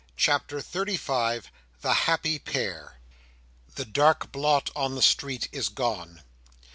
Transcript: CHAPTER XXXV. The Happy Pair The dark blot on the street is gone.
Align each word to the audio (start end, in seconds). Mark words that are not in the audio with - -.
CHAPTER 0.17 0.61
XXXV. 0.61 1.43
The 1.81 1.93
Happy 1.93 2.39
Pair 2.39 2.97
The 3.75 3.85
dark 3.85 4.31
blot 4.31 4.71
on 4.75 4.95
the 4.95 5.01
street 5.03 5.47
is 5.51 5.69
gone. 5.69 6.23